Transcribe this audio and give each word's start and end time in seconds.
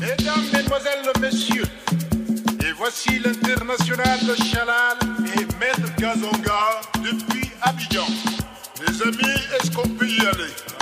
Mesdames, 0.00 0.44
Mesdemoiselles, 0.52 1.12
Messieurs, 1.20 1.64
et 2.60 2.72
voici 2.76 3.18
l'international 3.18 4.18
de 4.26 4.34
Chalal 4.44 4.98
et 5.36 5.46
Maître 5.58 5.94
Kazonga 5.96 6.80
depuis 6.96 7.50
Abidjan. 7.62 8.06
Les 8.86 9.02
amis, 9.02 9.38
est-ce 9.58 9.70
qu'on 9.70 9.88
peut 9.88 10.08
y 10.08 10.20
aller? 10.20 10.79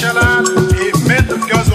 Michelin, 0.00 0.44
he 0.72 0.90
que 1.26 1.52
eu 1.52 1.58
girls 1.58 1.69